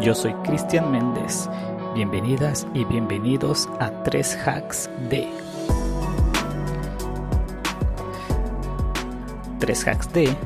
Yo 0.00 0.16
soy 0.16 0.32
Cristian 0.42 0.90
Méndez. 0.90 1.48
Bienvenidas 1.94 2.66
y 2.74 2.84
bienvenidos 2.84 3.68
a 3.78 4.02
3 4.02 4.36
Hacks 4.44 4.90
de 5.08 5.28
3 9.60 9.86
Hacks 9.86 10.12
de 10.12 10.36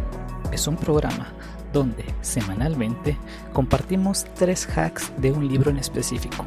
es 0.53 0.67
un 0.67 0.77
programa 0.77 1.33
donde 1.73 2.05
semanalmente 2.21 3.17
compartimos 3.55 4.27
3 4.35 4.69
hacks 4.77 5.11
de 5.17 5.33
un 5.33 5.49
libro 5.49 5.71
en 5.71 5.79
específico. 5.79 6.45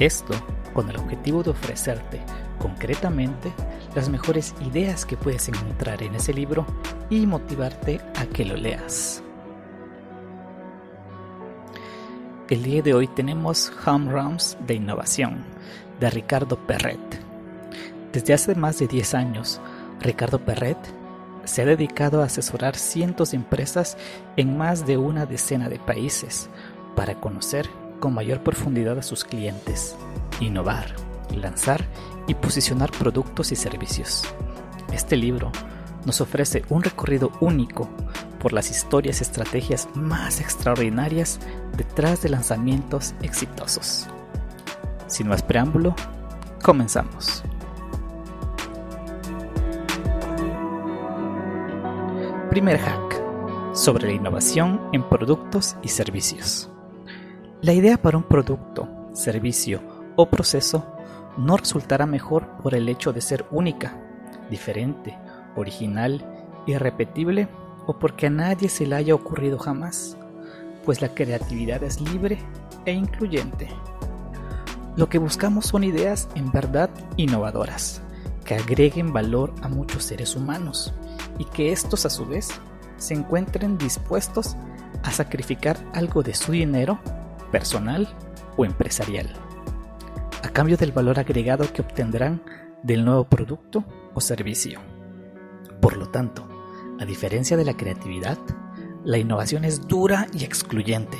Esto 0.00 0.34
con 0.74 0.90
el 0.90 0.96
objetivo 0.96 1.44
de 1.44 1.50
ofrecerte 1.50 2.20
concretamente 2.58 3.52
las 3.94 4.08
mejores 4.08 4.52
ideas 4.66 5.06
que 5.06 5.16
puedes 5.16 5.48
encontrar 5.48 6.02
en 6.02 6.16
ese 6.16 6.34
libro 6.34 6.66
y 7.08 7.24
motivarte 7.24 8.00
a 8.16 8.26
que 8.26 8.46
lo 8.46 8.56
leas. 8.56 9.22
El 12.52 12.64
día 12.64 12.82
de 12.82 12.92
hoy 12.92 13.06
tenemos 13.06 13.72
Home 13.86 14.12
Runs 14.12 14.58
de 14.66 14.74
Innovación 14.74 15.42
de 15.98 16.10
Ricardo 16.10 16.58
Perret. 16.58 17.00
Desde 18.12 18.34
hace 18.34 18.54
más 18.54 18.78
de 18.78 18.88
10 18.88 19.14
años, 19.14 19.58
Ricardo 20.02 20.38
Perret 20.38 20.76
se 21.44 21.62
ha 21.62 21.64
dedicado 21.64 22.20
a 22.20 22.26
asesorar 22.26 22.76
cientos 22.76 23.30
de 23.30 23.38
empresas 23.38 23.96
en 24.36 24.58
más 24.58 24.86
de 24.86 24.98
una 24.98 25.24
decena 25.24 25.70
de 25.70 25.78
países 25.78 26.50
para 26.94 27.18
conocer 27.18 27.70
con 28.00 28.12
mayor 28.12 28.42
profundidad 28.42 28.98
a 28.98 29.02
sus 29.02 29.24
clientes, 29.24 29.96
innovar, 30.38 30.94
lanzar 31.34 31.82
y 32.26 32.34
posicionar 32.34 32.90
productos 32.90 33.50
y 33.50 33.56
servicios. 33.56 34.24
Este 34.92 35.16
libro 35.16 35.50
nos 36.04 36.20
ofrece 36.20 36.66
un 36.68 36.82
recorrido 36.82 37.32
único 37.40 37.88
por 38.42 38.52
las 38.52 38.70
historias 38.70 39.20
y 39.20 39.22
estrategias 39.22 39.88
más 39.94 40.40
extraordinarias 40.40 41.38
detrás 41.76 42.22
de 42.22 42.28
lanzamientos 42.28 43.14
exitosos. 43.22 44.08
Sin 45.06 45.28
más 45.28 45.44
preámbulo, 45.44 45.94
comenzamos. 46.60 47.44
Primer 52.50 52.78
hack 52.78 53.22
sobre 53.74 54.08
la 54.08 54.12
innovación 54.12 54.80
en 54.92 55.08
productos 55.08 55.76
y 55.80 55.88
servicios. 55.88 56.68
La 57.60 57.72
idea 57.72 57.96
para 57.96 58.18
un 58.18 58.24
producto, 58.24 58.88
servicio 59.12 59.80
o 60.16 60.28
proceso 60.28 60.96
no 61.38 61.56
resultará 61.56 62.06
mejor 62.06 62.48
por 62.60 62.74
el 62.74 62.88
hecho 62.88 63.12
de 63.12 63.20
ser 63.20 63.46
única, 63.52 63.96
diferente, 64.50 65.16
original, 65.54 66.26
irrepetible 66.66 67.48
o 67.86 67.98
porque 67.98 68.26
a 68.26 68.30
nadie 68.30 68.68
se 68.68 68.86
le 68.86 68.96
haya 68.96 69.14
ocurrido 69.14 69.58
jamás, 69.58 70.16
pues 70.84 71.00
la 71.00 71.14
creatividad 71.14 71.82
es 71.82 72.00
libre 72.00 72.38
e 72.84 72.92
incluyente. 72.92 73.68
Lo 74.96 75.08
que 75.08 75.18
buscamos 75.18 75.66
son 75.66 75.84
ideas 75.84 76.28
en 76.34 76.50
verdad 76.52 76.90
innovadoras, 77.16 78.02
que 78.44 78.54
agreguen 78.54 79.12
valor 79.12 79.54
a 79.62 79.68
muchos 79.68 80.04
seres 80.04 80.36
humanos 80.36 80.92
y 81.38 81.44
que 81.46 81.72
estos 81.72 82.04
a 82.06 82.10
su 82.10 82.26
vez 82.26 82.48
se 82.98 83.14
encuentren 83.14 83.78
dispuestos 83.78 84.56
a 85.02 85.10
sacrificar 85.10 85.76
algo 85.94 86.22
de 86.22 86.34
su 86.34 86.52
dinero, 86.52 86.98
personal 87.50 88.08
o 88.56 88.64
empresarial 88.64 89.28
a 90.42 90.48
cambio 90.48 90.76
del 90.76 90.92
valor 90.92 91.18
agregado 91.18 91.72
que 91.72 91.82
obtendrán 91.82 92.42
del 92.82 93.04
nuevo 93.04 93.24
producto 93.24 93.84
o 94.12 94.20
servicio. 94.20 94.80
Por 95.80 95.96
lo 95.96 96.08
tanto, 96.08 96.48
a 97.02 97.04
diferencia 97.04 97.56
de 97.56 97.64
la 97.64 97.76
creatividad, 97.76 98.38
la 99.04 99.18
innovación 99.18 99.64
es 99.64 99.88
dura 99.88 100.28
y 100.32 100.44
excluyente. 100.44 101.18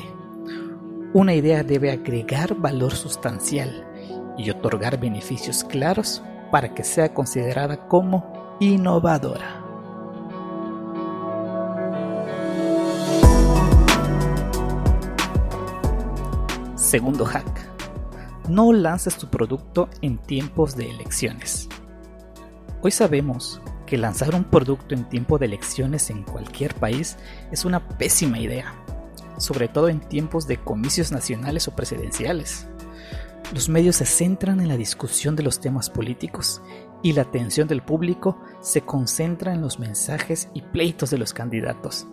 Una 1.13 1.35
idea 1.35 1.65
debe 1.65 1.91
agregar 1.91 2.55
valor 2.55 2.95
sustancial 2.95 3.85
y 4.39 4.49
otorgar 4.51 5.01
beneficios 5.01 5.65
claros 5.65 6.23
para 6.53 6.73
que 6.73 6.85
sea 6.85 7.13
considerada 7.13 7.89
como 7.89 8.57
innovadora. 8.61 9.61
Segundo 16.77 17.25
hack 17.25 17.73
no 18.49 18.73
lances 18.73 19.17
tu 19.17 19.29
producto 19.29 19.89
en 20.01 20.19
tiempos 20.19 20.77
de 20.77 20.91
elecciones. 20.91 21.69
Hoy 22.83 22.93
sabemos 22.93 23.61
que 23.93 23.99
lanzar 23.99 24.35
un 24.35 24.45
producto 24.45 24.95
en 24.95 25.05
tiempo 25.05 25.37
de 25.37 25.45
elecciones 25.45 26.09
en 26.09 26.23
cualquier 26.23 26.75
país 26.75 27.19
es 27.51 27.67
una 27.67 27.91
pésima 27.99 28.39
idea, 28.39 28.73
sobre 29.37 29.69
todo 29.69 29.91
en 29.91 30.01
tiempos 30.01 30.47
de 30.47 30.57
comicios 30.57 31.13
nacionales 31.13 31.69
o 31.69 31.77
presidenciales. 31.77 32.67
Los 33.53 33.69
medios 33.69 33.97
se 33.97 34.07
centran 34.07 34.61
en 34.61 34.69
la 34.69 34.79
discusión 34.79 35.37
de 35.37 35.43
los 35.43 35.61
temas 35.61 35.91
políticos 35.91 36.63
y 37.03 37.13
la 37.13 37.21
atención 37.21 37.69
del 37.69 37.83
público 37.83 38.41
se 38.63 38.81
concentra 38.81 39.53
en 39.53 39.61
los 39.61 39.79
mensajes 39.79 40.49
y 40.55 40.63
pleitos 40.63 41.11
de 41.11 41.19
los 41.19 41.35
candidatos. 41.35 42.07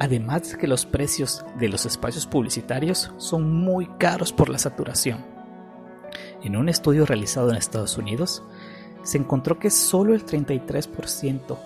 Además 0.00 0.50
de 0.50 0.58
que 0.58 0.68
los 0.68 0.84
precios 0.84 1.46
de 1.58 1.70
los 1.70 1.86
espacios 1.86 2.26
publicitarios 2.26 3.10
son 3.16 3.50
muy 3.50 3.86
caros 3.96 4.34
por 4.34 4.50
la 4.50 4.58
saturación. 4.58 5.24
En 6.42 6.56
un 6.56 6.68
estudio 6.68 7.06
realizado 7.06 7.48
en 7.48 7.56
Estados 7.56 7.96
Unidos, 7.96 8.42
se 9.04 9.18
encontró 9.18 9.58
que 9.58 9.70
solo 9.70 10.14
el 10.14 10.26
33% 10.26 11.56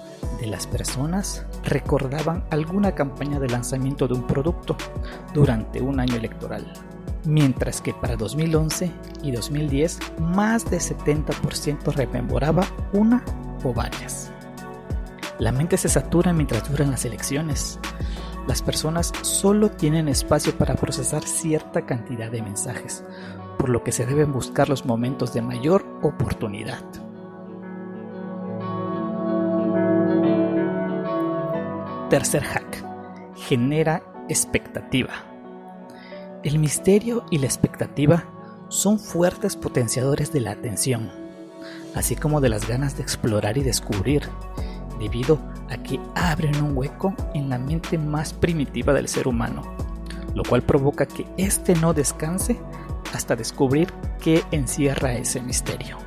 de 0.40 0.46
las 0.46 0.66
personas 0.66 1.46
recordaban 1.64 2.44
alguna 2.50 2.94
campaña 2.94 3.40
de 3.40 3.48
lanzamiento 3.48 4.06
de 4.06 4.14
un 4.14 4.26
producto 4.26 4.76
durante 5.32 5.80
un 5.80 6.00
año 6.00 6.16
electoral, 6.16 6.70
mientras 7.24 7.80
que 7.80 7.94
para 7.94 8.16
2011 8.16 8.92
y 9.22 9.30
2010 9.30 9.98
más 10.20 10.70
de 10.70 10.78
70% 10.78 11.92
rememoraba 11.94 12.66
una 12.92 13.24
o 13.64 13.72
varias. 13.72 14.30
La 15.38 15.52
mente 15.52 15.76
se 15.76 15.88
satura 15.88 16.32
mientras 16.32 16.68
duran 16.68 16.90
las 16.90 17.04
elecciones. 17.04 17.78
Las 18.48 18.60
personas 18.60 19.12
solo 19.22 19.70
tienen 19.70 20.08
espacio 20.08 20.56
para 20.56 20.74
procesar 20.74 21.22
cierta 21.22 21.86
cantidad 21.86 22.30
de 22.30 22.42
mensajes, 22.42 23.04
por 23.58 23.68
lo 23.68 23.84
que 23.84 23.92
se 23.92 24.06
deben 24.06 24.32
buscar 24.32 24.68
los 24.68 24.84
momentos 24.84 25.32
de 25.34 25.42
mayor 25.42 25.84
oportunidad. 26.02 26.82
Tercer 32.10 32.42
hack. 32.42 32.82
Genera 33.36 34.02
expectativa. 34.30 35.10
El 36.42 36.58
misterio 36.58 37.26
y 37.30 37.36
la 37.36 37.44
expectativa 37.44 38.24
son 38.70 38.98
fuertes 38.98 39.56
potenciadores 39.56 40.32
de 40.32 40.40
la 40.40 40.52
atención, 40.52 41.10
así 41.94 42.16
como 42.16 42.40
de 42.40 42.48
las 42.48 42.66
ganas 42.66 42.96
de 42.96 43.02
explorar 43.02 43.58
y 43.58 43.62
descubrir, 43.62 44.22
debido 44.98 45.38
a 45.68 45.76
que 45.82 46.00
abren 46.14 46.62
un 46.62 46.74
hueco 46.74 47.14
en 47.34 47.50
la 47.50 47.58
mente 47.58 47.98
más 47.98 48.32
primitiva 48.32 48.94
del 48.94 49.08
ser 49.08 49.28
humano, 49.28 49.60
lo 50.34 50.44
cual 50.44 50.62
provoca 50.62 51.04
que 51.04 51.26
éste 51.36 51.74
no 51.74 51.92
descanse 51.92 52.58
hasta 53.12 53.36
descubrir 53.36 53.92
qué 54.18 54.42
encierra 54.50 55.12
ese 55.12 55.42
misterio. 55.42 55.98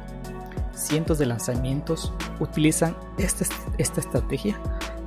Cientos 0.73 1.19
de 1.19 1.27
lanzamientos 1.27 2.11
utilizan 2.39 2.97
esta, 3.19 3.45
esta 3.77 3.99
estrategia 3.99 4.59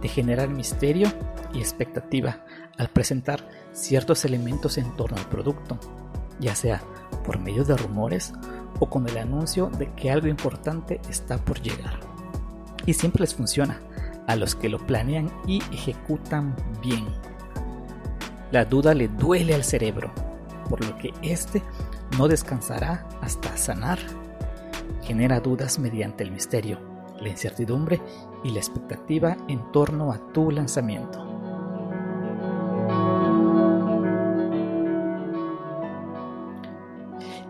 de 0.05 0.11
generar 0.11 0.51
misterio 0.51 1.09
y 1.55 1.61
expectativa 1.61 2.45
al 2.77 2.91
presentar 2.91 3.49
ciertos 3.73 4.27
elementos 4.27 4.77
en 4.77 4.95
torno 4.97 5.17
al 5.17 5.27
producto, 5.31 5.79
ya 6.39 6.55
sea 6.55 6.83
por 7.25 7.39
medio 7.39 7.65
de 7.65 7.75
rumores 7.75 8.35
o 8.81 8.91
con 8.91 9.09
el 9.09 9.17
anuncio 9.17 9.71
de 9.71 9.91
que 9.95 10.11
algo 10.11 10.27
importante 10.27 11.01
está 11.09 11.39
por 11.39 11.59
llegar. 11.63 12.01
Y 12.85 12.93
siempre 12.93 13.23
les 13.23 13.35
funciona 13.35 13.81
a 14.27 14.37
los 14.37 14.55
que 14.55 14.69
lo 14.69 14.79
planean 14.87 15.33
y 15.47 15.63
ejecutan 15.73 16.55
bien. 16.83 17.07
La 18.51 18.67
duda 18.67 18.93
le 18.93 19.09
duele 19.09 19.55
al 19.55 19.65
cerebro, 19.65 20.13
por 20.69 20.85
lo 20.85 20.99
que 20.99 21.15
éste 21.23 21.63
no 22.19 22.29
descansará 22.29 23.09
hasta 23.23 23.57
sanar. 23.57 24.01
Genera 25.03 25.41
dudas 25.41 25.79
mediante 25.79 26.25
el 26.25 26.31
misterio, 26.31 26.79
la 27.21 27.29
incertidumbre 27.29 28.01
y 28.43 28.51
la 28.51 28.59
expectativa 28.59 29.37
en 29.49 29.73
torno 29.73 30.13
a 30.13 30.19
tu 30.33 30.51
lanzamiento. 30.51 31.25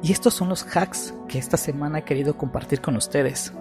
Y 0.03 0.13
estos 0.13 0.35
son 0.35 0.51
los 0.51 0.65
hacks 0.77 1.15
que 1.29 1.39
esta 1.39 1.57
semana 1.57 2.01
he 2.01 2.05
querido 2.05 2.37
compartir 2.37 2.83
con 2.83 2.95
ustedes. 2.97 3.55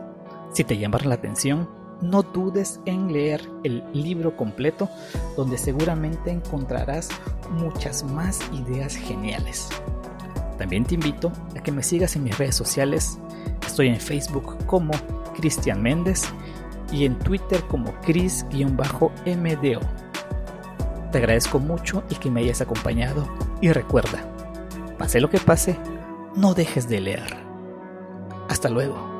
Si 0.52 0.66
te 0.66 0.78
llamaron 0.78 1.08
la 1.08 1.16
atención, 1.16 1.70
no 2.02 2.22
dudes 2.22 2.82
en 2.86 3.14
leer 3.14 3.50
el 3.64 3.82
libro 3.94 4.36
completo 4.36 4.90
donde 5.38 5.58
seguramente 5.58 6.32
encontrarás 6.32 7.08
muchas 7.52 8.04
más 8.04 8.42
ideas 8.52 8.96
geniales. 8.96 9.70
También 10.58 10.84
te 10.84 10.96
invito 10.96 11.32
a 11.58 11.64
que 11.64 11.72
me 11.72 11.82
sigas 11.82 12.18
en 12.18 12.26
mis 12.26 12.38
redes 12.38 12.56
sociales. 12.56 13.18
Estoy 13.66 13.88
en 13.88 14.00
Facebook 14.00 14.66
como 14.66 14.92
Cristian 15.44 15.84
Méndez 15.84 16.24
y 16.90 17.04
en 17.04 17.20
Twitter 17.20 17.62
como 17.68 17.92
Cris-MDO. 18.00 19.82
Te 21.12 21.18
agradezco 21.18 21.60
mucho 21.60 22.02
el 22.10 22.18
que 22.18 22.32
me 22.32 22.40
hayas 22.40 22.62
acompañado 22.62 23.28
y 23.60 23.70
recuerda, 23.74 24.26
pase 24.98 25.20
lo 25.20 25.30
que 25.30 25.40
pase, 25.40 25.78
no 26.38 26.54
dejes 26.54 26.88
de 26.88 27.02
leer. 27.02 27.36
Hasta 28.48 28.70
luego. 28.70 29.13